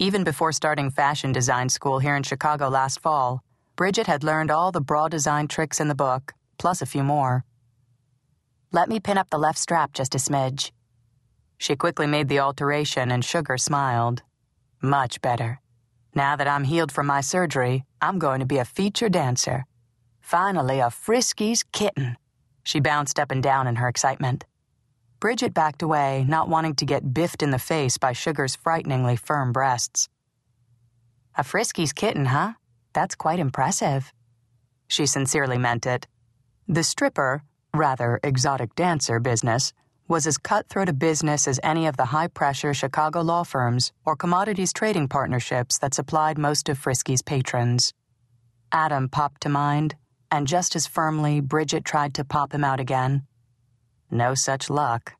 [0.00, 3.42] Even before starting fashion design school here in Chicago last fall,
[3.74, 7.44] Bridget had learned all the bra design tricks in the book, plus a few more.
[8.70, 10.70] Let me pin up the left strap just a smidge.
[11.58, 14.22] She quickly made the alteration, and Sugar smiled.
[14.80, 15.60] Much better.
[16.14, 19.66] Now that I'm healed from my surgery, I'm going to be a feature dancer.
[20.20, 22.16] Finally, a Frisky's kitten.
[22.62, 24.44] She bounced up and down in her excitement.
[25.20, 29.52] Bridget backed away, not wanting to get biffed in the face by Sugar's frighteningly firm
[29.52, 30.08] breasts.
[31.36, 32.52] A Frisky's kitten, huh?
[32.92, 34.12] That's quite impressive.
[34.86, 36.06] She sincerely meant it.
[36.68, 37.42] The stripper,
[37.74, 39.72] rather exotic dancer business,
[40.06, 44.16] was as cutthroat a business as any of the high pressure Chicago law firms or
[44.16, 47.92] commodities trading partnerships that supplied most of Frisky's patrons.
[48.70, 49.96] Adam popped to mind,
[50.30, 53.26] and just as firmly Bridget tried to pop him out again.
[54.10, 55.14] No such luck.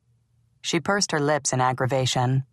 [0.60, 2.44] She pursed her lips in aggravation.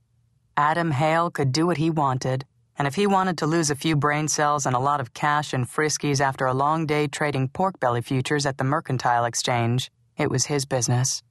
[0.57, 2.45] Adam Hale could do what he wanted,
[2.77, 5.53] and if he wanted to lose a few brain cells and a lot of cash
[5.53, 10.29] and Frisky's after a long day trading pork belly futures at the Mercantile Exchange, it
[10.29, 11.21] was his business.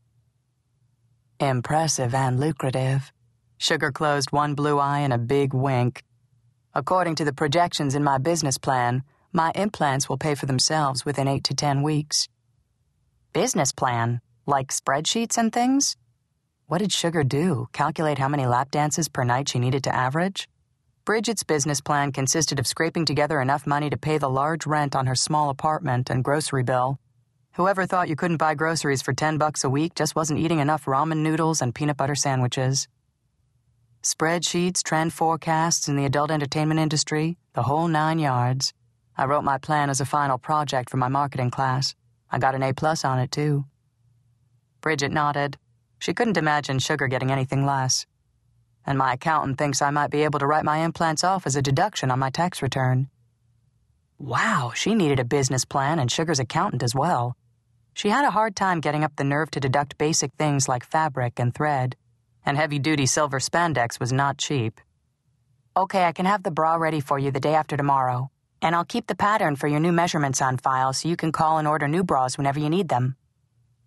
[1.41, 3.13] Impressive and lucrative.
[3.59, 6.03] Sugar closed one blue eye in a big wink.
[6.75, 11.29] According to the projections in my business plan, my implants will pay for themselves within
[11.29, 12.29] eight to ten weeks.
[13.33, 14.21] Business plan?
[14.47, 15.97] Like spreadsheets and things?
[16.67, 17.69] What did Sugar do?
[17.73, 20.49] Calculate how many lap dances per night she needed to average?
[21.07, 25.07] Bridget's business plan consisted of scraping together enough money to pay the large rent on
[25.07, 26.99] her small apartment and grocery bill.
[27.53, 30.85] Whoever thought you couldn't buy groceries for 10 bucks a week just wasn't eating enough
[30.85, 32.87] ramen noodles and peanut butter sandwiches.
[34.03, 38.75] Spreadsheets, trend forecasts in the adult entertainment industry, the whole nine yards.
[39.17, 41.95] I wrote my plan as a final project for my marketing class.
[42.31, 43.65] I got an A plus on it, too.
[44.85, 45.57] Bridget nodded.
[45.99, 48.05] She couldn't imagine Sugar getting anything less.
[48.85, 51.63] And my accountant thinks I might be able to write my implants off as a
[51.63, 53.09] deduction on my tax return.
[54.19, 57.35] Wow, she needed a business plan and Sugar's accountant as well.
[57.95, 61.41] She had a hard time getting up the nerve to deduct basic things like fabric
[61.41, 61.97] and thread,
[62.45, 64.83] and heavy duty silver spandex was not cheap.
[65.75, 68.85] Okay, I can have the bra ready for you the day after tomorrow, and I'll
[68.85, 71.89] keep the pattern for your new measurements on file so you can call and order
[71.89, 73.17] new bras whenever you need them.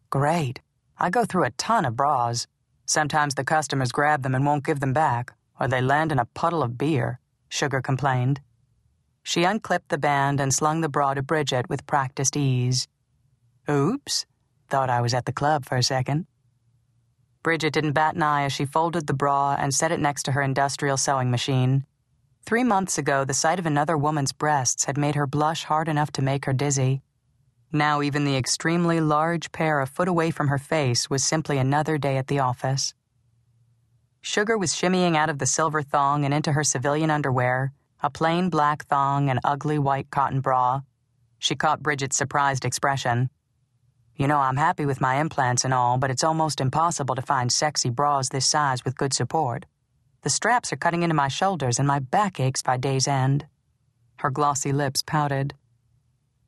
[0.09, 0.59] Great.
[0.99, 2.47] I go through a ton of bras.
[2.85, 6.25] Sometimes the customers grab them and won't give them back, or they land in a
[6.25, 7.19] puddle of beer,
[7.49, 8.41] Sugar complained.
[9.21, 12.87] She unclipped the band and slung the bra to Bridget with practiced ease.
[13.69, 14.25] Oops.
[14.69, 16.25] Thought I was at the club for a second.
[17.43, 20.31] Bridget didn't bat an eye as she folded the bra and set it next to
[20.31, 21.85] her industrial sewing machine.
[22.45, 26.11] Three months ago, the sight of another woman's breasts had made her blush hard enough
[26.13, 27.01] to make her dizzy.
[27.72, 31.97] Now, even the extremely large pair a foot away from her face was simply another
[31.97, 32.94] day at the office.
[34.22, 38.50] Sugar was shimmying out of the silver thong and into her civilian underwear, a plain
[38.50, 40.81] black thong and ugly white cotton bra.
[41.39, 43.29] She caught Bridget's surprised expression.
[44.16, 47.51] You know, I'm happy with my implants and all, but it's almost impossible to find
[47.51, 49.66] sexy bras this size with good support.
[50.23, 53.45] The straps are cutting into my shoulders and my back aches by day's end.
[54.17, 55.53] Her glossy lips pouted.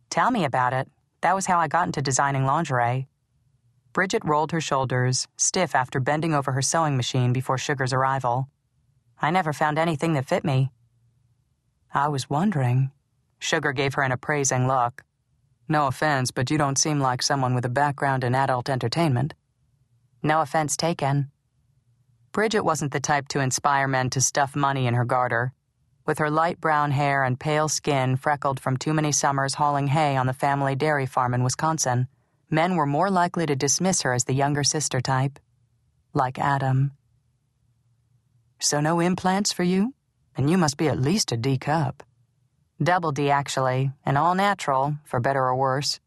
[0.10, 0.90] Tell me about it,
[1.22, 3.08] that was how I got into designing lingerie.
[3.94, 8.48] Bridget rolled her shoulders, stiff after bending over her sewing machine before Sugar's arrival.
[9.22, 10.72] I never found anything that fit me.
[11.94, 12.92] I was wondering.
[13.40, 15.04] Sugar gave her an appraising look.
[15.68, 19.34] No offense, but you don't seem like someone with a background in adult entertainment.
[20.22, 21.32] No offense taken.
[22.32, 25.54] Bridget wasn't the type to inspire men to stuff money in her garter.
[26.10, 30.18] With her light brown hair and pale skin freckled from too many summers hauling hay
[30.18, 32.08] on the family dairy farm in Wisconsin,
[32.50, 35.38] men were more likely to dismiss her as the younger sister type.
[36.12, 36.94] Like Adam.
[38.58, 39.94] So no implants for you?
[40.36, 42.02] And you must be at least a D cup.
[42.82, 46.00] Double D, actually, and all natural, for better or worse.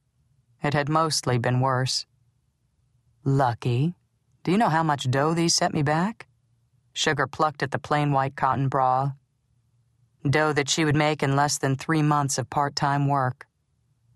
[0.65, 2.07] It had mostly been worse.
[3.23, 3.95] Lucky.
[4.43, 6.27] Do you know how much dough these set me back?
[6.93, 9.13] Sugar plucked at the plain white cotton bra,
[10.29, 13.47] dough that she would make in less than three months of part time work.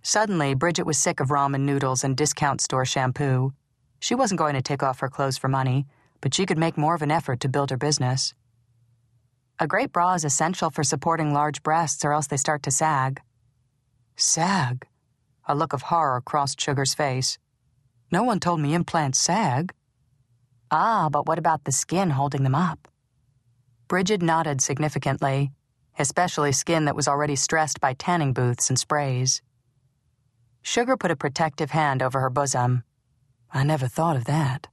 [0.02, 3.52] Suddenly, Bridget was sick of ramen noodles and discount store shampoo.
[3.98, 5.86] She wasn't going to take off her clothes for money,
[6.20, 8.34] but she could make more of an effort to build her business.
[9.58, 13.20] A great bra is essential for supporting large breasts, or else they start to sag.
[14.14, 14.86] Sag?
[15.48, 17.38] A look of horror crossed Sugar's face.
[18.12, 19.72] No one told me implants sag.
[20.70, 22.86] Ah, but what about the skin holding them up?
[23.88, 25.52] Bridget nodded significantly
[25.98, 29.42] especially skin that was already stressed by tanning booths and sprays.
[30.62, 32.82] Sugar put a protective hand over her bosom.
[33.52, 34.68] I never thought of that.